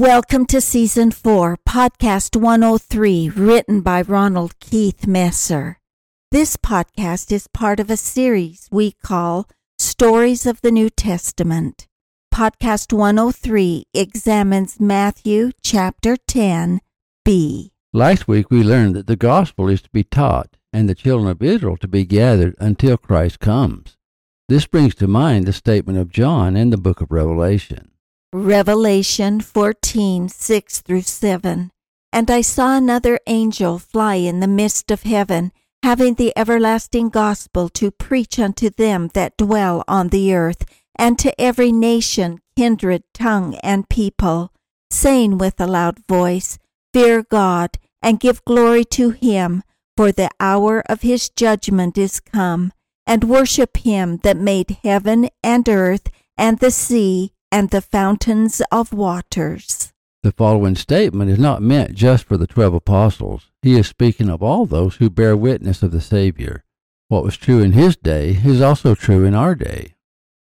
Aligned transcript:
Welcome 0.00 0.46
to 0.46 0.62
Season 0.62 1.10
4, 1.10 1.58
Podcast 1.68 2.34
103, 2.34 3.28
written 3.28 3.82
by 3.82 4.00
Ronald 4.00 4.58
Keith 4.58 5.06
Messer. 5.06 5.78
This 6.30 6.56
podcast 6.56 7.30
is 7.30 7.48
part 7.48 7.78
of 7.78 7.90
a 7.90 7.98
series 7.98 8.66
we 8.72 8.92
call 8.92 9.46
Stories 9.78 10.46
of 10.46 10.62
the 10.62 10.70
New 10.70 10.88
Testament. 10.88 11.86
Podcast 12.34 12.94
103 12.94 13.84
examines 13.92 14.80
Matthew 14.80 15.50
chapter 15.60 16.16
10, 16.16 16.80
B. 17.22 17.70
Last 17.92 18.26
week 18.26 18.50
we 18.50 18.62
learned 18.62 18.96
that 18.96 19.06
the 19.06 19.16
gospel 19.16 19.68
is 19.68 19.82
to 19.82 19.90
be 19.90 20.04
taught 20.04 20.56
and 20.72 20.88
the 20.88 20.94
children 20.94 21.30
of 21.30 21.42
Israel 21.42 21.76
to 21.76 21.86
be 21.86 22.06
gathered 22.06 22.54
until 22.58 22.96
Christ 22.96 23.38
comes. 23.38 23.98
This 24.48 24.66
brings 24.66 24.94
to 24.94 25.06
mind 25.06 25.44
the 25.44 25.52
statement 25.52 25.98
of 25.98 26.08
John 26.08 26.56
in 26.56 26.70
the 26.70 26.78
book 26.78 27.02
of 27.02 27.12
Revelation. 27.12 27.90
Revelation 28.32 29.40
14 29.40 30.28
6 30.28 30.80
through 30.82 31.00
7. 31.00 31.72
And 32.12 32.30
I 32.30 32.42
saw 32.42 32.76
another 32.76 33.18
angel 33.26 33.80
fly 33.80 34.14
in 34.14 34.38
the 34.38 34.46
midst 34.46 34.92
of 34.92 35.02
heaven, 35.02 35.50
having 35.82 36.14
the 36.14 36.32
everlasting 36.36 37.08
gospel 37.08 37.68
to 37.70 37.90
preach 37.90 38.38
unto 38.38 38.70
them 38.70 39.08
that 39.14 39.36
dwell 39.36 39.82
on 39.88 40.10
the 40.10 40.32
earth, 40.32 40.64
and 40.94 41.18
to 41.18 41.38
every 41.40 41.72
nation, 41.72 42.38
kindred, 42.56 43.02
tongue, 43.12 43.56
and 43.64 43.88
people, 43.88 44.52
saying 44.92 45.36
with 45.36 45.60
a 45.60 45.66
loud 45.66 45.98
voice, 46.06 46.56
Fear 46.94 47.24
God, 47.24 47.78
and 48.00 48.20
give 48.20 48.44
glory 48.44 48.84
to 48.84 49.10
him, 49.10 49.64
for 49.96 50.12
the 50.12 50.30
hour 50.38 50.84
of 50.86 51.02
his 51.02 51.30
judgment 51.30 51.98
is 51.98 52.20
come, 52.20 52.72
and 53.08 53.24
worship 53.24 53.78
him 53.78 54.18
that 54.18 54.36
made 54.36 54.78
heaven 54.84 55.30
and 55.42 55.68
earth, 55.68 56.12
and 56.38 56.60
the 56.60 56.70
sea, 56.70 57.32
and 57.52 57.70
the 57.70 57.80
fountains 57.80 58.62
of 58.70 58.92
waters. 58.92 59.92
The 60.22 60.32
following 60.32 60.74
statement 60.74 61.30
is 61.30 61.38
not 61.38 61.62
meant 61.62 61.94
just 61.94 62.24
for 62.24 62.36
the 62.36 62.46
twelve 62.46 62.74
apostles. 62.74 63.50
He 63.62 63.78
is 63.78 63.86
speaking 63.86 64.28
of 64.28 64.42
all 64.42 64.66
those 64.66 64.96
who 64.96 65.08
bear 65.08 65.36
witness 65.36 65.82
of 65.82 65.92
the 65.92 66.00
Savior. 66.00 66.64
What 67.08 67.24
was 67.24 67.36
true 67.36 67.60
in 67.60 67.72
his 67.72 67.96
day 67.96 68.38
is 68.44 68.60
also 68.60 68.94
true 68.94 69.24
in 69.24 69.34
our 69.34 69.54
day. 69.54 69.94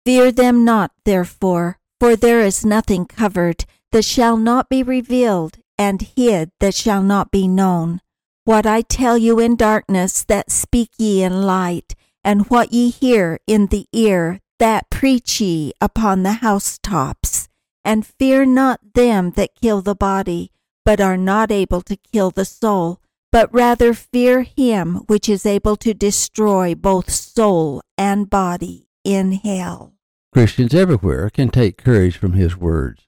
Fear 0.05 0.33
them 0.33 0.65
not, 0.65 0.91
therefore, 1.05 1.79
for 2.01 2.17
there 2.17 2.41
is 2.41 2.65
nothing 2.65 3.07
covered 3.07 3.65
that 3.93 4.05
shall 4.05 4.37
not 4.37 4.69
be 4.69 4.83
revealed, 4.83 5.59
and 5.79 6.03
hid 6.03 6.51
that 6.61 6.75
shall 6.75 7.03
not 7.03 7.31
be 7.31 7.47
known. 7.47 8.01
What 8.45 8.67
I 8.67 8.83
tell 8.83 9.17
you 9.17 9.39
in 9.39 9.57
darkness, 9.57 10.25
that 10.25 10.51
speak 10.51 10.91
ye 10.99 11.23
in 11.23 11.43
light, 11.43 11.95
and 12.25 12.51
what 12.51 12.73
ye 12.73 12.91
hear 12.91 13.39
in 13.47 13.67
the 13.67 13.87
ear, 13.93 14.41
that 14.59 14.91
preach 14.91 15.41
ye 15.41 15.73
upon 15.81 16.23
the 16.23 16.35
housetops, 16.35 17.49
and 17.85 18.07
fear 18.07 18.45
not 18.45 18.81
them 18.95 19.33
that 19.33 19.55
kill 19.61 19.81
the 19.81 19.95
body, 19.95 20.51
but 20.85 21.01
are 21.01 21.17
not 21.17 21.51
able 21.51 21.83
to 21.83 21.97
kill 21.97 22.31
the 22.31 22.45
soul, 22.45 23.01
but 23.31 23.53
rather 23.53 23.95
fear 23.95 24.43
him 24.43 24.97
which 25.07 25.29
is 25.29 25.45
able 25.45 25.77
to 25.77 25.95
destroy 25.95 26.75
both 26.75 27.11
soul 27.11 27.83
and 27.97 28.31
body 28.31 28.89
in 29.05 29.33
hell. 29.33 29.95
Christians 30.33 30.75
everywhere 30.75 31.31
can 31.31 31.49
take 31.49 31.83
courage 31.83 32.17
from 32.17 32.33
his 32.33 32.57
words. 32.57 33.07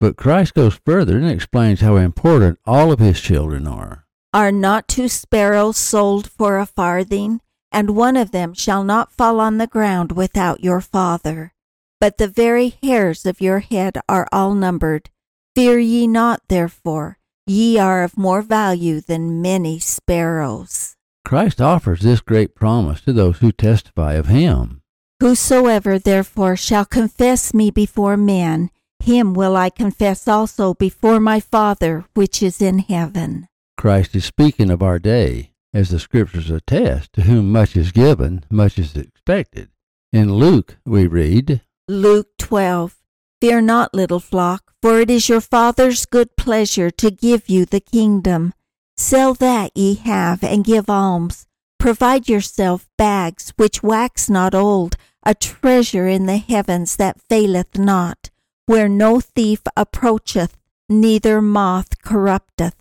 But 0.00 0.16
Christ 0.16 0.54
goes 0.54 0.80
further 0.84 1.16
and 1.16 1.28
explains 1.28 1.80
how 1.80 1.96
important 1.96 2.58
all 2.64 2.92
of 2.92 3.00
his 3.00 3.20
children 3.20 3.66
are. 3.66 4.04
Are 4.32 4.52
not 4.52 4.86
two 4.86 5.08
sparrows 5.08 5.76
sold 5.76 6.30
for 6.30 6.58
a 6.58 6.66
farthing? 6.66 7.40
And 7.72 7.96
one 7.96 8.16
of 8.16 8.30
them 8.30 8.54
shall 8.54 8.84
not 8.84 9.12
fall 9.12 9.40
on 9.40 9.58
the 9.58 9.66
ground 9.66 10.12
without 10.12 10.64
your 10.64 10.80
Father. 10.80 11.52
But 12.00 12.18
the 12.18 12.28
very 12.28 12.78
hairs 12.82 13.26
of 13.26 13.40
your 13.40 13.58
head 13.60 13.98
are 14.08 14.28
all 14.32 14.54
numbered. 14.54 15.10
Fear 15.54 15.78
ye 15.80 16.06
not, 16.06 16.42
therefore, 16.48 17.18
ye 17.46 17.78
are 17.78 18.04
of 18.04 18.16
more 18.16 18.42
value 18.42 19.00
than 19.00 19.42
many 19.42 19.78
sparrows. 19.78 20.94
Christ 21.24 21.60
offers 21.60 22.00
this 22.00 22.20
great 22.20 22.54
promise 22.54 23.00
to 23.02 23.12
those 23.12 23.38
who 23.38 23.52
testify 23.52 24.14
of 24.14 24.28
him. 24.28 24.80
Whosoever 25.20 25.98
therefore 25.98 26.56
shall 26.56 26.84
confess 26.84 27.52
me 27.52 27.70
before 27.70 28.16
men, 28.16 28.70
him 29.00 29.34
will 29.34 29.56
I 29.56 29.68
confess 29.70 30.28
also 30.28 30.74
before 30.74 31.18
my 31.18 31.40
Father 31.40 32.04
which 32.14 32.42
is 32.42 32.62
in 32.62 32.78
heaven. 32.78 33.48
Christ 33.76 34.14
is 34.14 34.24
speaking 34.24 34.70
of 34.70 34.82
our 34.82 34.98
day 34.98 35.50
as 35.72 35.90
the 35.90 35.98
scriptures 35.98 36.50
attest, 36.50 37.12
to 37.14 37.22
whom 37.22 37.52
much 37.52 37.76
is 37.76 37.92
given, 37.92 38.44
much 38.50 38.78
is 38.78 38.96
expected. 38.96 39.68
In 40.12 40.34
Luke, 40.34 40.78
we 40.84 41.06
read, 41.06 41.62
Luke 41.86 42.28
12 42.38 42.98
Fear 43.40 43.60
not, 43.60 43.94
little 43.94 44.18
flock, 44.18 44.72
for 44.82 44.98
it 44.98 45.08
is 45.08 45.28
your 45.28 45.40
Father's 45.40 46.06
good 46.06 46.36
pleasure 46.36 46.90
to 46.90 47.10
give 47.10 47.48
you 47.48 47.64
the 47.64 47.80
kingdom. 47.80 48.52
Sell 48.96 49.32
that 49.34 49.70
ye 49.76 49.94
have, 49.94 50.42
and 50.42 50.64
give 50.64 50.90
alms. 50.90 51.46
Provide 51.78 52.28
yourself 52.28 52.88
bags 52.98 53.52
which 53.56 53.80
wax 53.80 54.28
not 54.28 54.56
old, 54.56 54.96
a 55.24 55.36
treasure 55.36 56.08
in 56.08 56.26
the 56.26 56.38
heavens 56.38 56.96
that 56.96 57.20
faileth 57.28 57.78
not, 57.78 58.30
where 58.66 58.88
no 58.88 59.20
thief 59.20 59.62
approacheth, 59.76 60.56
neither 60.88 61.40
moth 61.40 62.02
corrupteth. 62.02 62.74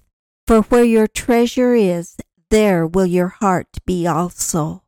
For 0.48 0.62
where 0.64 0.86
your 0.86 1.08
treasure 1.08 1.76
is, 1.76 2.18
there 2.50 2.86
will 2.86 3.06
your 3.06 3.28
heart 3.28 3.78
be 3.86 4.08
also. 4.08 4.84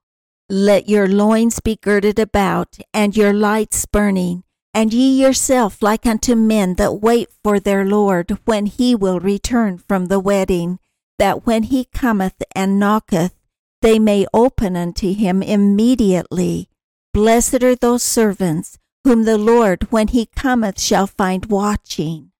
Let 0.50 0.90
your 0.90 1.08
loins 1.08 1.60
be 1.60 1.76
girded 1.76 2.18
about, 2.18 2.78
and 2.94 3.16
your 3.16 3.34
lights 3.34 3.86
burning, 3.86 4.44
and 4.74 4.94
ye 4.94 5.22
yourself 5.22 5.82
like 5.82 6.06
unto 6.06 6.36
men 6.36 6.76
that 6.76 7.02
wait 7.02 7.30
for 7.44 7.60
their 7.60 7.86
Lord 7.86 8.38
when 8.46 8.66
he 8.66 8.96
will 8.96 9.20
return 9.20 9.78
from 9.78 10.06
the 10.06 10.20
wedding, 10.20 10.80
that 11.18 11.46
when 11.46 11.64
he 11.64 11.86
cometh 11.86 12.42
and 12.56 12.80
knocketh, 12.80 13.36
they 13.82 14.00
may 14.00 14.26
open 14.34 14.76
unto 14.76 15.14
him 15.14 15.42
immediately. 15.44 16.70
Blessed 17.14 17.64
are 17.64 17.76
those 17.76 18.04
servants 18.04 18.78
whom 19.04 19.24
the 19.24 19.38
Lord 19.38 19.92
when 19.92 20.10
he 20.10 20.26
cometh 20.36 20.80
shall 20.80 21.08
find 21.08 21.46
watching. 21.46 22.32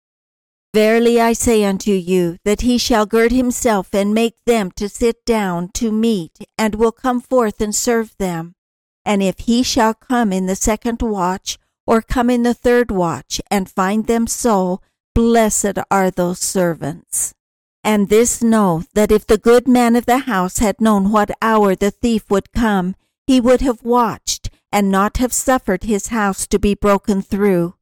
Verily 0.72 1.20
I 1.20 1.34
say 1.34 1.64
unto 1.64 1.92
you, 1.92 2.38
that 2.46 2.62
he 2.62 2.78
shall 2.78 3.08
gird 3.08 3.32
himself 3.32 3.92
and 3.92 4.14
make 4.14 4.36
them 4.46 4.70
to 4.76 4.88
sit 4.88 5.26
down 5.26 5.70
to 5.74 5.92
meat, 5.92 6.38
and 6.60 6.76
will 6.76 6.92
come 6.92 7.22
forth 7.22 7.60
and 7.60 7.74
serve 7.74 8.16
them. 8.20 8.54
And 9.04 9.24
if 9.24 9.40
he 9.40 9.64
shall 9.64 9.96
come 9.96 10.32
in 10.32 10.46
the 10.46 10.56
second 10.56 11.02
watch, 11.02 11.58
or 11.88 12.04
come 12.04 12.30
in 12.30 12.44
the 12.44 12.54
third 12.54 12.92
watch, 12.92 13.42
and 13.50 13.68
find 13.68 14.06
them 14.06 14.28
so, 14.28 14.80
blessed 15.16 15.80
are 15.90 16.12
those 16.12 16.38
servants. 16.38 17.34
And 17.84 18.10
this 18.10 18.44
know, 18.44 18.84
that 18.94 19.12
if 19.12 19.26
the 19.26 19.40
good 19.40 19.68
man 19.68 19.96
of 19.96 20.06
the 20.06 20.20
house 20.20 20.60
had 20.60 20.80
known 20.80 21.12
what 21.12 21.32
hour 21.42 21.76
the 21.76 21.90
thief 21.90 22.30
would 22.30 22.52
come, 22.52 22.96
he 23.26 23.42
would 23.42 23.62
have 23.62 23.82
watched, 23.82 24.52
and 24.72 24.92
not 24.92 25.18
have 25.18 25.34
suffered 25.34 25.86
his 25.86 26.08
house 26.08 26.46
to 26.46 26.60
be 26.60 26.76
broken 26.76 27.24
through. 27.24 27.74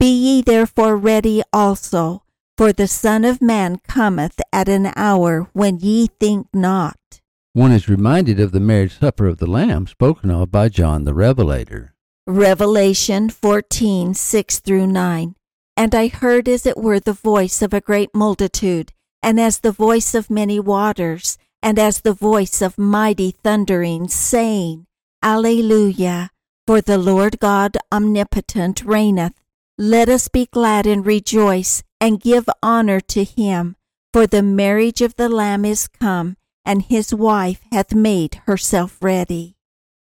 Be 0.00 0.10
ye 0.10 0.42
therefore 0.42 0.96
ready 0.96 1.44
also 1.52 2.22
for 2.62 2.72
the 2.72 2.86
Son 2.86 3.24
of 3.24 3.42
Man 3.42 3.76
cometh 3.88 4.40
at 4.52 4.68
an 4.68 4.92
hour 4.94 5.48
when 5.52 5.80
ye 5.80 6.06
think 6.20 6.46
not. 6.54 7.20
One 7.54 7.72
is 7.72 7.88
reminded 7.88 8.38
of 8.38 8.52
the 8.52 8.60
marriage 8.60 9.00
supper 9.00 9.26
of 9.26 9.38
the 9.38 9.50
Lamb 9.50 9.88
spoken 9.88 10.30
of 10.30 10.52
by 10.52 10.68
John 10.68 11.02
the 11.02 11.12
Revelator. 11.12 11.92
Revelation 12.24 13.30
14 13.30 14.14
6 14.14 14.60
through 14.60 14.86
9. 14.86 15.34
And 15.76 15.92
I 15.92 16.06
heard 16.06 16.48
as 16.48 16.64
it 16.64 16.76
were 16.76 17.00
the 17.00 17.12
voice 17.12 17.62
of 17.62 17.74
a 17.74 17.80
great 17.80 18.14
multitude, 18.14 18.92
and 19.24 19.40
as 19.40 19.58
the 19.58 19.72
voice 19.72 20.14
of 20.14 20.30
many 20.30 20.60
waters, 20.60 21.38
and 21.64 21.80
as 21.80 22.02
the 22.02 22.14
voice 22.14 22.62
of 22.62 22.78
mighty 22.78 23.32
thundering, 23.32 24.06
saying, 24.06 24.86
Alleluia! 25.20 26.30
For 26.68 26.80
the 26.80 26.96
Lord 26.96 27.40
God 27.40 27.76
omnipotent 27.90 28.84
reigneth. 28.84 29.34
Let 29.84 30.08
us 30.08 30.28
be 30.28 30.46
glad 30.46 30.86
and 30.86 31.04
rejoice 31.04 31.82
and 32.00 32.20
give 32.20 32.48
honor 32.62 33.00
to 33.00 33.24
him, 33.24 33.74
for 34.12 34.28
the 34.28 34.40
marriage 34.40 35.02
of 35.02 35.16
the 35.16 35.28
Lamb 35.28 35.64
is 35.64 35.88
come, 35.88 36.36
and 36.64 36.82
his 36.82 37.12
wife 37.12 37.62
hath 37.72 37.92
made 37.92 38.36
herself 38.46 38.96
ready. 39.02 39.56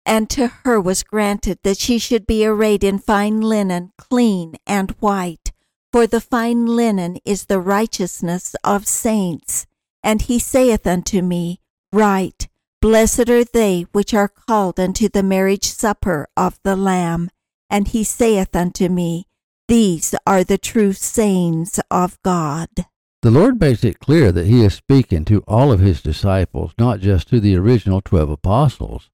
And 0.07 0.31
to 0.31 0.47
her 0.65 0.81
was 0.81 1.03
granted 1.03 1.59
that 1.63 1.77
she 1.77 1.99
should 1.99 2.27
be 2.27 2.47
arrayed 2.47 2.83
in 2.83 2.99
fine 2.99 3.43
linen, 3.43 3.93
clean 3.99 4.55
and 4.67 4.93
white, 4.93 5.53
for 5.93 6.07
the 6.07 6.23
fine 6.23 6.65
linen 6.65 7.19
is 7.27 7.45
the 7.45 7.61
righteousness 7.61 8.57
of 8.65 8.87
saints. 8.87 9.67
And 10.03 10.23
he 10.23 10.39
saith 10.39 10.87
unto 10.87 11.21
me, 11.21 11.61
Write, 11.93 12.49
Blessed 12.81 13.29
are 13.29 13.45
they 13.45 13.83
which 13.93 14.15
are 14.15 14.29
called 14.29 14.81
unto 14.81 15.11
the 15.11 15.23
marriage 15.23 15.67
supper 15.67 16.29
of 16.35 16.59
the 16.63 16.77
Lamb. 16.77 17.29
And 17.69 17.89
he 17.89 18.05
saith 18.05 18.57
unto 18.57 18.89
me, 18.89 19.27
These 19.69 20.15
are 20.27 20.45
the 20.45 20.59
true 20.59 20.93
sayings 20.93 21.81
of 21.91 22.23
God. 22.23 22.69
The 23.23 23.31
Lord 23.33 23.61
makes 23.61 23.83
it 23.83 23.99
clear 23.99 24.31
that 24.31 24.47
He 24.47 24.65
is 24.65 24.75
speaking 24.75 25.25
to 25.25 25.43
all 25.49 25.73
of 25.73 25.81
His 25.81 26.01
disciples, 26.01 26.73
not 26.79 27.01
just 27.01 27.29
to 27.31 27.41
the 27.41 27.57
original 27.57 28.01
twelve 28.01 28.31
apostles. 28.31 29.11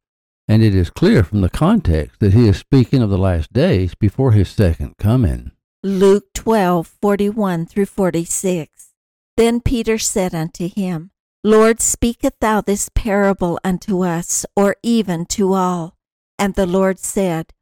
And 0.46 0.62
it 0.62 0.74
is 0.74 0.90
clear 0.90 1.24
from 1.24 1.40
the 1.40 1.48
context 1.48 2.20
that 2.20 2.34
He 2.34 2.48
is 2.48 2.58
speaking 2.58 3.00
of 3.00 3.08
the 3.08 3.16
last 3.16 3.52
days 3.52 3.94
before 3.94 4.32
His 4.32 4.50
second 4.50 4.98
coming. 4.98 5.52
Luke 5.82 6.26
12 6.34 6.86
41 6.86 7.66
through 7.66 7.86
46. 7.86 8.92
Then 9.36 9.60
Peter 9.60 9.96
said 9.96 10.34
unto 10.34 10.68
him, 10.68 11.10
Lord, 11.42 11.80
speakest 11.80 12.34
thou 12.40 12.60
this 12.60 12.90
parable 12.94 13.58
unto 13.64 14.04
us, 14.04 14.46
or 14.54 14.76
even 14.82 15.26
to 15.26 15.54
all? 15.54 15.96
And 16.38 16.54
the 16.54 16.66
Lord 16.66 16.98
said, 16.98 17.52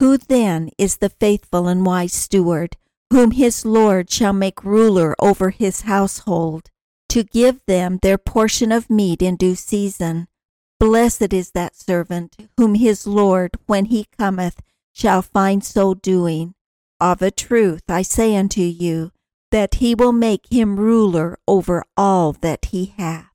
Who 0.00 0.16
then 0.16 0.70
is 0.78 0.96
the 0.96 1.10
faithful 1.10 1.68
and 1.68 1.84
wise 1.84 2.14
steward, 2.14 2.78
whom 3.10 3.32
his 3.32 3.66
Lord 3.66 4.10
shall 4.10 4.32
make 4.32 4.64
ruler 4.64 5.14
over 5.18 5.50
his 5.50 5.82
household, 5.82 6.70
to 7.10 7.22
give 7.22 7.60
them 7.66 7.98
their 8.00 8.16
portion 8.16 8.72
of 8.72 8.88
meat 8.88 9.20
in 9.20 9.36
due 9.36 9.54
season? 9.54 10.26
Blessed 10.78 11.34
is 11.34 11.50
that 11.50 11.76
servant, 11.76 12.34
whom 12.56 12.76
his 12.76 13.06
Lord, 13.06 13.50
when 13.66 13.84
he 13.86 14.06
cometh, 14.18 14.62
shall 14.94 15.20
find 15.20 15.62
so 15.62 15.92
doing. 15.92 16.54
Of 16.98 17.20
a 17.20 17.30
truth 17.30 17.82
I 17.88 18.00
say 18.00 18.36
unto 18.36 18.62
you, 18.62 19.12
that 19.50 19.76
he 19.76 19.94
will 19.94 20.12
make 20.12 20.50
him 20.50 20.80
ruler 20.80 21.38
over 21.46 21.84
all 21.98 22.32
that 22.40 22.66
he 22.66 22.94
hath. 22.96 23.26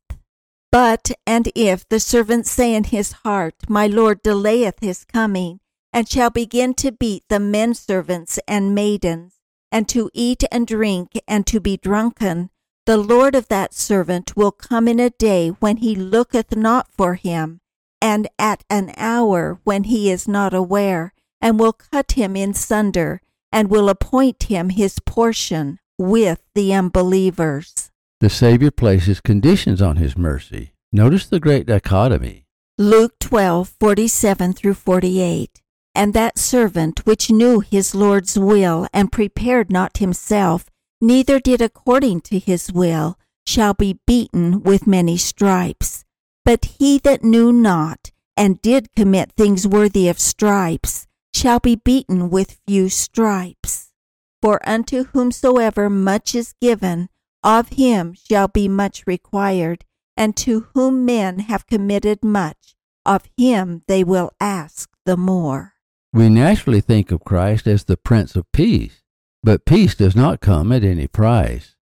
But, 0.72 1.12
and 1.28 1.52
if 1.54 1.88
the 1.88 2.00
servant 2.00 2.48
say 2.48 2.74
in 2.74 2.86
his 2.86 3.12
heart, 3.24 3.54
My 3.70 3.86
Lord 3.86 4.24
delayeth 4.24 4.80
his 4.82 5.04
coming, 5.06 5.60
and 5.96 6.10
shall 6.10 6.30
begin 6.30 6.74
to 6.74 6.92
beat 6.92 7.24
the 7.30 7.40
men 7.40 7.74
servants 7.74 8.38
and 8.50 8.76
maidens, 8.76 9.36
and 9.72 9.88
to 9.88 10.12
eat 10.14 10.44
and 10.52 10.68
drink, 10.68 11.14
and 11.26 11.48
to 11.48 11.62
be 11.62 11.78
drunken, 11.78 12.50
the 12.86 12.98
Lord 12.98 13.34
of 13.34 13.48
that 13.48 13.74
servant 13.74 14.36
will 14.36 14.52
come 14.52 14.90
in 14.90 15.00
a 15.00 15.10
day 15.10 15.52
when 15.62 15.78
he 15.78 15.96
looketh 15.96 16.54
not 16.54 16.90
for 16.92 17.14
him, 17.14 17.62
and 18.02 18.28
at 18.38 18.66
an 18.70 18.92
hour 18.98 19.62
when 19.64 19.86
he 19.86 20.12
is 20.12 20.28
not 20.28 20.54
aware, 20.54 21.14
and 21.40 21.58
will 21.58 21.72
cut 21.72 22.12
him 22.12 22.36
in 22.36 22.54
sunder, 22.54 23.22
and 23.54 23.70
will 23.70 23.88
appoint 23.88 24.44
him 24.44 24.72
his 24.72 25.00
portion 25.00 25.80
with 25.98 26.42
the 26.56 26.74
unbelievers. 26.74 27.90
The 28.20 28.30
Savior 28.30 28.72
places 28.72 29.22
conditions 29.22 29.82
on 29.82 29.96
His 29.96 30.18
mercy. 30.18 30.74
Notice 30.92 31.26
the 31.26 31.40
great 31.40 31.66
dichotomy. 31.66 32.48
Luke 32.78 33.18
12 33.20 33.70
47 33.80 34.54
through 34.54 34.74
48. 34.74 35.62
And 35.96 36.14
that 36.14 36.38
servant 36.38 37.06
which 37.06 37.32
knew 37.32 37.62
his 37.62 37.96
Lord's 37.96 38.38
will 38.38 38.86
and 38.94 39.14
prepared 39.14 39.72
not 39.72 39.98
himself, 39.98 40.70
neither 41.00 41.40
did 41.40 41.62
according 41.62 42.20
to 42.22 42.38
his 42.38 42.70
will, 42.70 43.18
shall 43.48 43.74
be 43.74 44.00
beaten 44.06 44.62
with 44.62 44.88
many 44.88 45.16
stripes. 45.16 46.04
But 46.44 46.66
he 46.66 47.00
that 47.00 47.24
knew 47.24 47.54
not, 47.54 48.12
and 48.36 48.62
did 48.62 48.94
commit 48.94 49.32
things 49.38 49.66
worthy 49.66 50.10
of 50.10 50.20
stripes, 50.20 51.08
shall 51.34 51.62
be 51.62 51.76
beaten 51.76 52.30
with 52.30 52.60
few 52.68 52.90
stripes. 52.90 53.94
For 54.42 54.60
unto 54.68 55.06
whomsoever 55.06 55.90
much 55.90 56.36
is 56.36 56.54
given, 56.62 57.08
of 57.42 57.70
him 57.70 58.14
shall 58.14 58.50
be 58.50 58.68
much 58.68 59.08
required, 59.08 59.86
and 60.18 60.36
to 60.38 60.68
whom 60.74 61.06
men 61.06 61.40
have 61.40 61.68
committed 61.68 62.22
much, 62.22 62.76
of 63.06 63.24
him 63.38 63.84
they 63.88 64.04
will 64.04 64.32
ask 64.42 64.90
the 65.06 65.16
more. 65.16 65.75
We 66.16 66.30
naturally 66.30 66.80
think 66.80 67.12
of 67.12 67.26
Christ 67.26 67.68
as 67.68 67.84
the 67.84 67.98
Prince 67.98 68.38
of 68.38 68.50
Peace, 68.54 69.04
but 69.44 69.66
peace 69.66 69.96
does 69.96 70.16
not 70.16 70.40
come 70.40 70.72
at 70.72 70.82
any 70.82 71.08
price. 71.08 71.76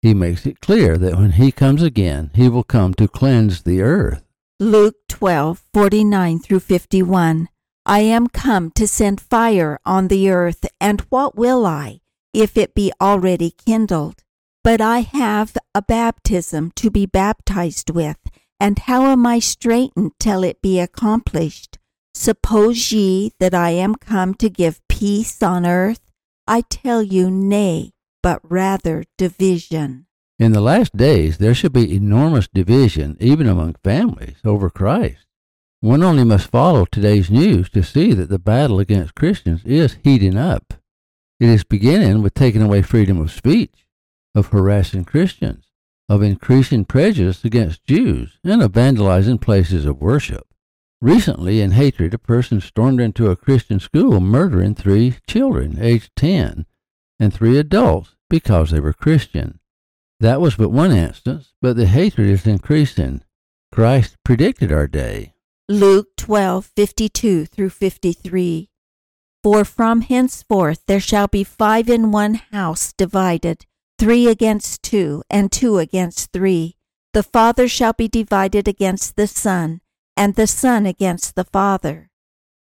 He 0.00 0.14
makes 0.14 0.46
it 0.46 0.62
clear 0.62 0.96
that 0.96 1.18
when 1.18 1.32
he 1.32 1.52
comes 1.52 1.82
again, 1.82 2.30
he 2.34 2.48
will 2.48 2.64
come 2.64 2.94
to 2.94 3.06
cleanse 3.06 3.64
the 3.64 3.82
earth. 3.82 4.24
Luke 4.58 4.96
12:49 5.10 6.42
through 6.42 6.60
51. 6.60 7.50
I 7.84 7.98
am 8.00 8.28
come 8.28 8.70
to 8.70 8.88
send 8.88 9.20
fire 9.20 9.78
on 9.84 10.08
the 10.08 10.30
earth, 10.30 10.64
and 10.80 11.02
what 11.10 11.36
will 11.36 11.66
I? 11.66 12.00
if 12.32 12.56
it 12.56 12.74
be 12.74 12.90
already 13.02 13.50
kindled. 13.50 14.22
But 14.62 14.80
I 14.80 15.00
have 15.00 15.58
a 15.74 15.82
baptism 15.82 16.72
to 16.76 16.90
be 16.90 17.04
baptized 17.04 17.90
with, 17.90 18.16
and 18.58 18.78
how 18.78 19.04
am 19.10 19.26
I 19.26 19.40
straitened 19.40 20.12
till 20.18 20.42
it 20.42 20.62
be 20.62 20.80
accomplished? 20.80 21.76
Suppose 22.14 22.92
ye 22.92 23.32
that 23.40 23.54
I 23.54 23.70
am 23.70 23.96
come 23.96 24.34
to 24.34 24.48
give 24.48 24.86
peace 24.88 25.42
on 25.42 25.66
earth? 25.66 26.00
I 26.46 26.60
tell 26.62 27.02
you, 27.02 27.30
nay, 27.30 27.90
but 28.22 28.40
rather 28.42 29.04
division. 29.18 30.06
In 30.38 30.52
the 30.52 30.60
last 30.60 30.96
days 30.96 31.38
there 31.38 31.54
shall 31.54 31.70
be 31.70 31.94
enormous 31.94 32.48
division, 32.48 33.16
even 33.20 33.48
among 33.48 33.76
families, 33.82 34.36
over 34.44 34.70
Christ. 34.70 35.26
One 35.80 36.02
only 36.02 36.24
must 36.24 36.50
follow 36.50 36.86
today's 36.86 37.30
news 37.30 37.68
to 37.70 37.82
see 37.82 38.14
that 38.14 38.30
the 38.30 38.38
battle 38.38 38.78
against 38.78 39.14
Christians 39.14 39.62
is 39.64 39.98
heating 40.02 40.36
up. 40.36 40.74
It 41.40 41.48
is 41.48 41.64
beginning 41.64 42.22
with 42.22 42.34
taking 42.34 42.62
away 42.62 42.82
freedom 42.82 43.20
of 43.20 43.32
speech, 43.32 43.86
of 44.34 44.46
harassing 44.46 45.04
Christians, 45.04 45.66
of 46.08 46.22
increasing 46.22 46.84
prejudice 46.84 47.44
against 47.44 47.84
Jews, 47.84 48.38
and 48.44 48.62
of 48.62 48.72
vandalizing 48.72 49.40
places 49.40 49.84
of 49.84 50.00
worship. 50.00 50.46
Recently, 51.00 51.60
in 51.60 51.72
hatred, 51.72 52.14
a 52.14 52.18
person 52.18 52.60
stormed 52.60 53.00
into 53.00 53.30
a 53.30 53.36
Christian 53.36 53.80
school, 53.80 54.20
murdering 54.20 54.74
three 54.74 55.16
children 55.26 55.78
aged 55.80 56.10
10 56.16 56.66
and 57.20 57.32
three 57.32 57.58
adults 57.58 58.16
because 58.30 58.70
they 58.70 58.80
were 58.80 58.92
Christian. 58.92 59.60
That 60.20 60.40
was 60.40 60.56
but 60.56 60.70
one 60.70 60.92
instance, 60.92 61.52
but 61.60 61.76
the 61.76 61.86
hatred 61.86 62.28
is 62.28 62.46
increasing. 62.46 63.22
Christ 63.72 64.16
predicted 64.24 64.72
our 64.72 64.86
day. 64.86 65.34
Luke 65.68 66.08
12:52 66.16 67.46
through 67.46 67.70
53. 67.70 68.70
For 69.42 69.64
from 69.64 70.00
henceforth 70.02 70.82
there 70.86 71.00
shall 71.00 71.26
be 71.26 71.44
five 71.44 71.88
in 71.88 72.10
one 72.10 72.34
house 72.52 72.92
divided, 72.92 73.66
three 73.98 74.26
against 74.26 74.82
two, 74.82 75.22
and 75.28 75.52
two 75.52 75.78
against 75.78 76.32
three. 76.32 76.76
The 77.12 77.22
father 77.22 77.68
shall 77.68 77.92
be 77.92 78.08
divided 78.08 78.66
against 78.66 79.16
the 79.16 79.26
son, 79.26 79.80
and 80.16 80.34
the 80.34 80.46
son 80.46 80.86
against 80.86 81.34
the 81.34 81.44
father, 81.44 82.08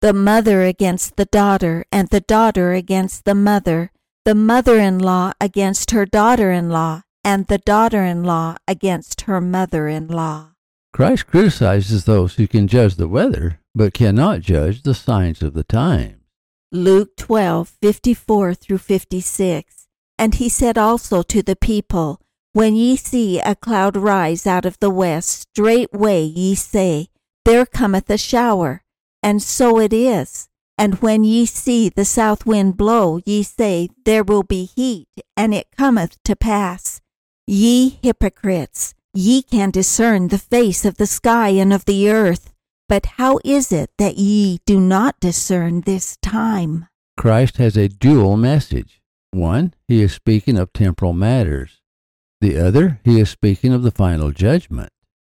the 0.00 0.12
mother 0.12 0.62
against 0.62 1.16
the 1.16 1.26
daughter, 1.26 1.84
and 1.92 2.08
the 2.08 2.20
daughter 2.20 2.72
against 2.72 3.24
the 3.24 3.34
mother, 3.34 3.92
the 4.24 4.34
mother 4.34 4.78
in 4.78 4.98
law 4.98 5.32
against 5.40 5.92
her 5.92 6.06
daughter 6.06 6.50
in 6.50 6.70
law, 6.70 7.02
and 7.24 7.46
the 7.46 7.58
daughter 7.58 8.04
in 8.04 8.24
law 8.24 8.56
against 8.66 9.22
her 9.22 9.40
mother 9.40 9.88
in 9.88 10.08
law. 10.08 10.50
Christ 10.92 11.26
criticizes 11.26 12.04
those 12.04 12.34
who 12.34 12.46
can 12.46 12.68
judge 12.68 12.96
the 12.96 13.08
weather, 13.08 13.60
but 13.74 13.94
cannot 13.94 14.40
judge 14.40 14.82
the 14.82 14.94
signs 14.94 15.42
of 15.42 15.54
the 15.54 15.64
times. 15.64 16.18
Luke 16.70 17.16
12, 17.16 17.72
54 17.80 18.54
through 18.54 18.78
56. 18.78 19.88
And 20.18 20.34
he 20.34 20.48
said 20.48 20.76
also 20.76 21.22
to 21.22 21.42
the 21.42 21.56
people, 21.56 22.20
When 22.52 22.74
ye 22.74 22.96
see 22.96 23.40
a 23.40 23.54
cloud 23.54 23.96
rise 23.96 24.46
out 24.46 24.64
of 24.64 24.78
the 24.80 24.90
west, 24.90 25.48
straightway 25.50 26.22
ye 26.22 26.54
say, 26.54 27.08
There 27.44 27.66
cometh 27.66 28.08
a 28.10 28.18
shower. 28.18 28.82
And 29.22 29.42
so 29.42 29.78
it 29.78 29.92
is. 29.92 30.48
And 30.78 30.94
when 30.96 31.22
ye 31.22 31.46
see 31.46 31.88
the 31.88 32.04
south 32.04 32.46
wind 32.46 32.76
blow, 32.76 33.20
ye 33.24 33.42
say, 33.42 33.88
There 34.04 34.24
will 34.24 34.42
be 34.42 34.64
heat, 34.64 35.08
and 35.36 35.54
it 35.54 35.68
cometh 35.76 36.22
to 36.24 36.34
pass. 36.34 37.00
Ye 37.46 37.98
hypocrites, 38.02 38.94
ye 39.12 39.42
can 39.42 39.70
discern 39.70 40.28
the 40.28 40.38
face 40.38 40.84
of 40.84 40.96
the 40.96 41.06
sky 41.06 41.50
and 41.50 41.72
of 41.72 41.84
the 41.84 42.10
earth. 42.10 42.52
But 42.88 43.06
how 43.16 43.38
is 43.44 43.72
it 43.72 43.90
that 43.98 44.16
ye 44.16 44.58
do 44.66 44.80
not 44.80 45.20
discern 45.20 45.82
this 45.82 46.16
time? 46.22 46.88
Christ 47.16 47.58
has 47.58 47.76
a 47.76 47.88
dual 47.88 48.36
message. 48.36 49.00
One, 49.30 49.74
he 49.88 50.02
is 50.02 50.12
speaking 50.12 50.58
of 50.58 50.72
temporal 50.72 51.12
matters. 51.12 51.80
The 52.40 52.58
other, 52.58 53.00
he 53.04 53.20
is 53.20 53.30
speaking 53.30 53.72
of 53.72 53.82
the 53.82 53.90
final 53.90 54.30
judgment. 54.32 54.90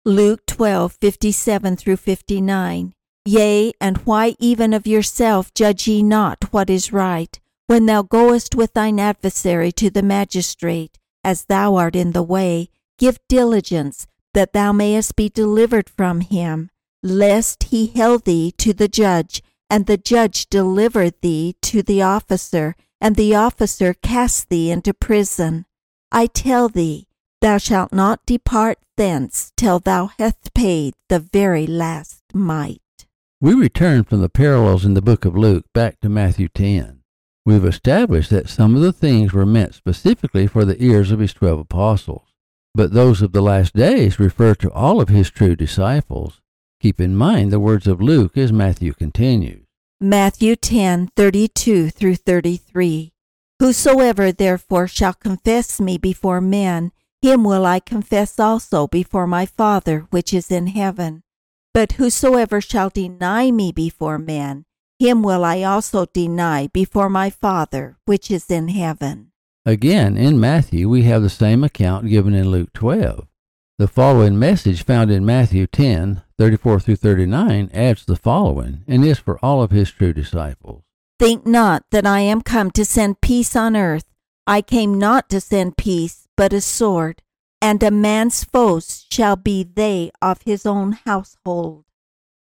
Luke 0.08 0.46
12:57 0.46 1.78
through 1.78 1.98
59. 1.98 2.94
Yea, 3.26 3.74
and 3.82 3.98
why 4.06 4.38
even 4.40 4.74
of 4.74 4.88
yourself 4.88 5.54
judge 5.54 5.86
ye 5.86 6.02
not 6.02 6.54
what 6.54 6.70
is 6.70 6.94
right, 6.94 7.38
when 7.66 7.88
thou 7.88 8.04
goest 8.04 8.56
with 8.56 8.72
thine 8.72 9.02
adversary 9.02 9.70
to 9.74 9.90
the 9.90 10.02
magistrate, 10.02 10.98
as 11.26 11.44
thou 11.44 11.76
art 11.76 11.94
in 11.94 12.14
the 12.14 12.24
way, 12.24 12.70
give 12.98 13.20
diligence, 13.28 14.08
that 14.34 14.54
thou 14.54 14.72
mayest 14.72 15.18
be 15.18 15.28
delivered 15.28 15.90
from 15.90 16.22
him 16.22 16.70
lest 17.04 17.64
he 17.64 17.88
held 17.88 18.24
thee 18.24 18.54
to 18.58 18.72
the 18.72 18.88
judge, 18.88 19.44
and 19.70 19.88
the 19.88 19.98
judge 19.98 20.48
deliver 20.48 21.10
thee 21.10 21.54
to 21.62 21.84
the 21.84 22.02
officer, 22.02 22.78
and 23.02 23.18
the 23.18 23.36
officer 23.36 23.94
cast 23.94 24.48
thee 24.48 24.72
into 24.72 24.94
prison. 24.94 25.66
I 26.14 26.28
tell 26.28 26.70
thee, 26.70 27.08
Thou 27.40 27.60
shalt 27.60 27.94
not 27.94 28.26
depart 28.26 28.80
thence 28.96 29.52
till 29.56 29.80
thou 29.80 30.10
hast 30.18 30.54
paid 30.56 30.96
the 31.08 31.20
very 31.20 31.68
last 31.68 32.24
mite. 32.34 32.82
We 33.40 33.54
return 33.54 34.04
from 34.06 34.22
the 34.22 34.30
parallels 34.30 34.84
in 34.84 34.96
the 34.96 35.04
book 35.04 35.24
of 35.24 35.38
Luke 35.38 35.66
back 35.72 36.00
to 36.02 36.10
Matthew 36.10 36.48
10. 36.48 37.02
We've 37.46 37.64
established 37.64 38.32
that 38.32 38.50
some 38.50 38.76
of 38.76 38.82
the 38.82 38.92
things 38.92 39.34
were 39.34 39.46
meant 39.46 39.76
specifically 39.76 40.48
for 40.48 40.66
the 40.66 40.84
ears 40.84 41.12
of 41.12 41.20
his 41.20 41.34
twelve 41.34 41.60
apostles, 41.60 42.34
but 42.74 42.94
those 42.94 43.22
of 43.22 43.34
the 43.34 43.42
last 43.42 43.76
days 43.76 44.20
refer 44.20 44.56
to 44.56 44.72
all 44.72 45.00
of 45.00 45.10
his 45.10 45.30
true 45.30 45.56
disciples. 45.56 46.42
Keep 46.82 47.00
in 47.00 47.16
mind 47.16 47.52
the 47.52 47.60
words 47.60 47.88
of 47.88 48.02
Luke 48.02 48.36
as 48.36 48.52
Matthew 48.52 48.94
continues. 48.94 49.64
Matthew 50.02 50.56
10:32 50.56 51.92
through 51.92 52.16
33. 52.16 53.14
Whosoever 53.60 54.32
therefore 54.32 54.88
shall 54.88 55.14
confess 55.14 55.80
me 55.80 55.98
before 55.98 56.42
men, 56.42 56.92
him 57.22 57.44
will 57.44 57.66
I 57.66 57.80
confess 57.80 58.40
also 58.40 58.88
before 58.88 59.28
my 59.28 59.46
Father 59.46 60.08
which 60.10 60.34
is 60.34 60.52
in 60.52 60.68
heaven. 60.68 61.24
But 61.74 61.94
whosoever 61.94 62.62
shall 62.62 62.90
deny 62.90 63.52
me 63.52 63.72
before 63.72 64.18
men, 64.18 64.66
him 65.00 65.22
will 65.22 65.46
I 65.46 65.64
also 65.64 66.06
deny 66.06 66.68
before 66.68 67.10
my 67.10 67.30
Father 67.30 67.98
which 68.06 68.32
is 68.32 68.50
in 68.50 68.70
heaven. 68.70 69.32
Again, 69.66 70.16
in 70.16 70.40
Matthew, 70.40 70.88
we 70.88 71.04
have 71.04 71.22
the 71.22 71.30
same 71.30 71.64
account 71.64 72.08
given 72.08 72.34
in 72.34 72.50
Luke 72.50 72.72
12. 72.74 73.28
The 73.80 73.88
following 73.88 74.40
message 74.40 74.84
found 74.84 75.12
in 75.12 75.26
Matthew 75.26 75.68
10, 75.68 76.24
34 76.40 76.80
through 76.80 76.96
39 76.96 77.70
adds 77.74 78.06
the 78.06 78.16
following, 78.16 78.84
and 78.88 79.06
is 79.06 79.20
for 79.20 79.38
all 79.44 79.62
of 79.62 79.72
his 79.72 79.92
true 79.92 80.14
disciples. 80.14 80.84
Think 81.20 81.46
not 81.46 81.84
that 81.92 82.08
I 82.08 82.22
am 82.22 82.42
come 82.42 82.72
to 82.72 82.86
send 82.86 83.22
peace 83.22 83.56
on 83.56 83.76
earth. 83.76 84.06
I 84.48 84.62
came 84.62 84.98
not 84.98 85.30
to 85.30 85.42
send 85.42 85.78
peace, 85.78 86.27
but 86.38 86.54
a 86.54 86.62
sword. 86.62 87.22
And 87.62 87.82
a 87.82 87.92
man's 87.92 88.44
foes 88.44 89.06
shall 89.12 89.36
be 89.36 89.64
they 89.64 90.12
of 90.22 90.44
his 90.44 90.66
own 90.66 90.92
household. 90.94 91.86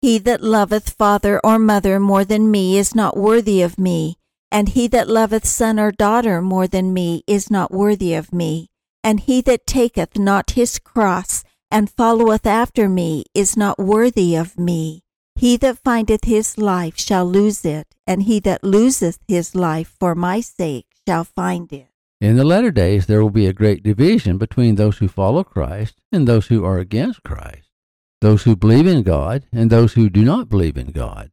He 0.00 0.18
that 0.18 0.42
loveth 0.42 0.88
father 0.90 1.40
or 1.44 1.59
mother 1.59 2.00
more 2.00 2.25
than 2.25 2.50
me 2.50 2.78
is 2.78 2.94
not 2.94 3.18
worthy 3.18 3.61
of 3.61 3.78
me, 3.78 4.16
and 4.50 4.70
he 4.70 4.87
that 4.88 5.09
loveth 5.09 5.47
son 5.47 5.78
or 5.78 5.92
daughter 5.92 6.40
more 6.40 6.66
than 6.66 6.94
me 6.94 7.23
is 7.26 7.50
not 7.50 7.70
worthy 7.70 8.14
of 8.14 8.32
me. 8.32 8.70
And 9.04 9.20
he 9.20 9.42
that 9.42 9.66
taketh 9.66 10.18
not 10.18 10.52
his 10.52 10.78
cross 10.78 11.44
and 11.70 11.90
followeth 11.90 12.47
after 12.47 12.88
me 12.88 13.25
is 13.35 13.56
not 13.56 13.78
worthy 13.78 14.35
of 14.37 14.59
me. 14.59 15.02
He 15.35 15.56
that 15.59 15.78
findeth 15.78 16.25
his 16.25 16.56
life 16.56 16.99
shall 16.99 17.26
lose 17.26 17.64
it, 17.64 17.94
and 18.06 18.23
he 18.23 18.40
that 18.40 18.64
loseth 18.64 19.18
his 19.28 19.54
life 19.54 19.94
for 19.99 20.14
my 20.14 20.40
sake 20.40 20.87
shall 21.06 21.25
find 21.25 21.73
it. 21.73 21.89
In 22.21 22.37
the 22.37 22.45
latter 22.45 22.71
days, 22.71 23.07
there 23.07 23.23
will 23.23 23.31
be 23.31 23.47
a 23.47 23.55
great 23.55 23.83
division 23.83 24.37
between 24.37 24.75
those 24.75 24.99
who 24.99 25.09
follow 25.09 25.43
Christ 25.43 26.03
and 26.12 26.29
those 26.29 26.49
who 26.49 26.65
are 26.65 26.79
against 26.79 27.23
Christ, 27.23 27.71
those 28.21 28.43
who 28.43 28.55
believe 28.55 28.87
in 28.87 29.03
God 29.03 29.47
and 29.53 29.71
those 29.71 29.95
who 29.95 30.11
do 30.11 30.23
not 30.23 30.50
believe 30.50 30.77
in 30.77 30.91
God. 30.91 31.31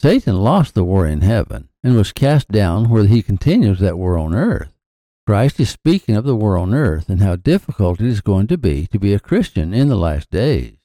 Satan 0.00 0.36
lost 0.36 0.74
the 0.74 0.84
war 0.84 1.06
in 1.06 1.22
heaven 1.22 1.68
and 1.82 1.96
was 1.96 2.12
cast 2.12 2.48
down 2.48 2.90
where 2.90 3.04
he 3.04 3.22
continues 3.22 3.80
that 3.80 3.98
war 3.98 4.18
on 4.18 4.34
earth. 4.34 4.72
Christ 5.26 5.60
is 5.60 5.70
speaking 5.70 6.16
of 6.16 6.24
the 6.24 6.36
war 6.36 6.58
on 6.58 6.74
earth 6.74 7.08
and 7.08 7.22
how 7.22 7.36
difficult 7.36 8.00
it 8.00 8.06
is 8.06 8.20
going 8.20 8.46
to 8.48 8.58
be 8.58 8.86
to 8.88 8.98
be 8.98 9.14
a 9.14 9.20
Christian 9.20 9.72
in 9.72 9.88
the 9.88 9.96
last 9.96 10.30
days. 10.30 10.76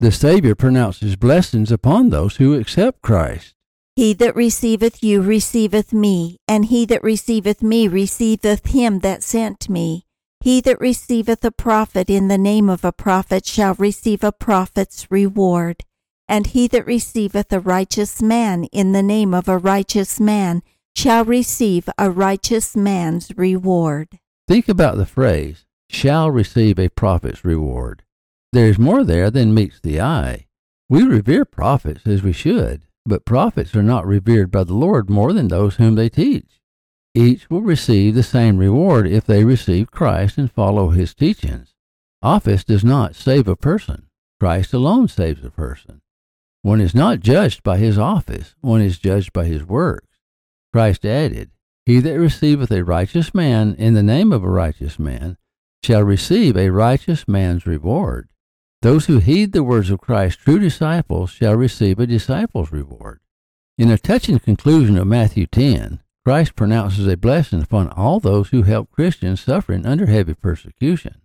The 0.00 0.10
Savior 0.10 0.54
pronounces 0.54 1.14
blessings 1.14 1.70
upon 1.70 2.08
those 2.08 2.36
who 2.36 2.54
accept 2.54 3.02
Christ. 3.02 3.54
He 4.00 4.14
that 4.14 4.34
receiveth 4.34 5.04
you 5.04 5.20
receiveth 5.20 5.92
me, 5.92 6.38
and 6.48 6.64
he 6.64 6.86
that 6.86 7.02
receiveth 7.02 7.62
me 7.62 7.86
receiveth 7.86 8.68
him 8.68 9.00
that 9.00 9.22
sent 9.22 9.68
me. 9.68 10.06
He 10.40 10.62
that 10.62 10.80
receiveth 10.80 11.44
a 11.44 11.50
prophet 11.50 12.08
in 12.08 12.28
the 12.28 12.38
name 12.38 12.70
of 12.70 12.82
a 12.82 12.92
prophet 12.92 13.44
shall 13.44 13.74
receive 13.74 14.24
a 14.24 14.32
prophet's 14.32 15.06
reward. 15.10 15.84
And 16.26 16.46
he 16.46 16.66
that 16.68 16.86
receiveth 16.86 17.52
a 17.52 17.60
righteous 17.60 18.22
man 18.22 18.64
in 18.72 18.92
the 18.92 19.02
name 19.02 19.34
of 19.34 19.50
a 19.50 19.58
righteous 19.58 20.18
man 20.18 20.62
shall 20.96 21.26
receive 21.26 21.86
a 21.98 22.10
righteous 22.10 22.74
man's 22.74 23.30
reward. 23.36 24.18
Think 24.48 24.66
about 24.70 24.96
the 24.96 25.04
phrase, 25.04 25.66
shall 25.90 26.30
receive 26.30 26.78
a 26.78 26.88
prophet's 26.88 27.44
reward. 27.44 28.02
There 28.54 28.64
is 28.64 28.78
more 28.78 29.04
there 29.04 29.30
than 29.30 29.52
meets 29.52 29.78
the 29.78 30.00
eye. 30.00 30.46
We 30.88 31.02
revere 31.02 31.44
prophets 31.44 32.06
as 32.06 32.22
we 32.22 32.32
should, 32.32 32.86
but 33.10 33.26
prophets 33.26 33.74
are 33.74 33.82
not 33.82 34.06
revered 34.06 34.50
by 34.50 34.64
the 34.64 34.72
Lord 34.72 35.10
more 35.10 35.32
than 35.32 35.48
those 35.48 35.76
whom 35.76 35.96
they 35.96 36.08
teach. 36.08 36.60
Each 37.12 37.50
will 37.50 37.60
receive 37.60 38.14
the 38.14 38.22
same 38.22 38.56
reward 38.56 39.06
if 39.08 39.26
they 39.26 39.44
receive 39.44 39.90
Christ 39.90 40.38
and 40.38 40.50
follow 40.50 40.90
his 40.90 41.12
teachings. 41.12 41.74
Office 42.22 42.62
does 42.62 42.84
not 42.84 43.16
save 43.16 43.48
a 43.48 43.56
person. 43.56 44.06
Christ 44.38 44.72
alone 44.72 45.08
saves 45.08 45.44
a 45.44 45.50
person. 45.50 46.00
One 46.62 46.80
is 46.80 46.94
not 46.94 47.18
judged 47.20 47.64
by 47.64 47.78
his 47.78 47.98
office, 47.98 48.54
one 48.60 48.80
is 48.80 48.98
judged 48.98 49.32
by 49.32 49.46
his 49.46 49.64
works. 49.64 50.06
Christ 50.72 51.04
added, 51.04 51.50
He 51.86 51.98
that 51.98 52.18
receiveth 52.18 52.70
a 52.70 52.84
righteous 52.84 53.34
man 53.34 53.74
in 53.74 53.94
the 53.94 54.04
name 54.04 54.32
of 54.32 54.44
a 54.44 54.48
righteous 54.48 54.98
man 55.00 55.36
shall 55.82 56.04
receive 56.04 56.56
a 56.56 56.70
righteous 56.70 57.26
man's 57.26 57.66
reward. 57.66 58.28
Those 58.82 59.06
who 59.06 59.18
heed 59.18 59.52
the 59.52 59.62
words 59.62 59.90
of 59.90 60.00
Christ, 60.00 60.38
true 60.40 60.58
disciples, 60.58 61.30
shall 61.30 61.54
receive 61.54 61.98
a 61.98 62.06
disciple's 62.06 62.72
reward. 62.72 63.20
In 63.76 63.90
a 63.90 63.98
touching 63.98 64.38
conclusion 64.38 64.96
of 64.96 65.06
Matthew 65.06 65.46
10, 65.46 66.00
Christ 66.24 66.56
pronounces 66.56 67.06
a 67.06 67.16
blessing 67.16 67.62
upon 67.62 67.88
all 67.90 68.20
those 68.20 68.48
who 68.48 68.62
help 68.62 68.90
Christians 68.90 69.40
suffering 69.40 69.84
under 69.84 70.06
heavy 70.06 70.34
persecution. 70.34 71.16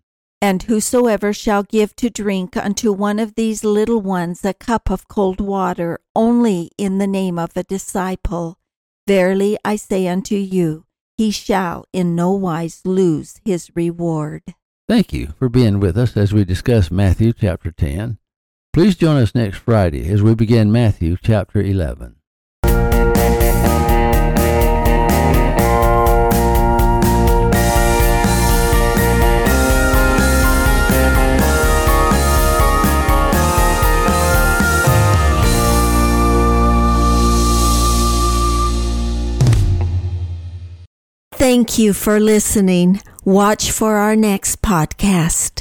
And 0.42 0.64
whosoever 0.64 1.32
shall 1.32 1.64
give 1.64 1.96
to 1.96 2.10
drink 2.10 2.58
unto 2.58 2.92
one 2.92 3.20
of 3.20 3.36
these 3.36 3.64
little 3.64 4.02
ones 4.02 4.44
a 4.44 4.54
cup 4.54 4.92
of 4.92 5.08
cold 5.08 5.40
water 5.40 6.00
only 6.16 6.72
in 6.78 6.98
the 6.98 7.08
name 7.08 7.40
of 7.40 7.52
a 7.56 7.64
disciple, 7.64 8.60
Verily 9.08 9.58
I 9.64 9.76
say 9.76 10.08
unto 10.08 10.36
you, 10.36 10.86
he 11.18 11.32
shall 11.32 11.86
in 11.94 12.16
no 12.16 12.32
wise 12.32 12.82
lose 12.84 13.40
his 13.46 13.72
reward. 13.76 14.42
Thank 14.88 15.14
you 15.14 15.34
for 15.40 15.50
being 15.50 15.80
with 15.80 15.98
us 15.98 16.16
as 16.16 16.32
we 16.32 16.46
discuss 16.46 16.92
Matthew 16.92 17.34
chapter 17.34 17.72
10. 17.72 18.20
Please 18.72 18.96
join 18.96 19.18
us 19.18 19.34
next 19.34 19.58
Friday 19.58 20.08
as 20.12 20.22
we 20.22 20.36
begin 20.36 20.72
Matthew 20.72 21.18
chapter 21.20 21.60
11. 21.60 22.18
Thank 41.34 41.80
you 41.80 41.94
for 41.94 42.20
listening. 42.20 43.02
Watch 43.28 43.72
for 43.72 43.96
our 43.96 44.16
next 44.16 44.62
podcast. 44.62 45.55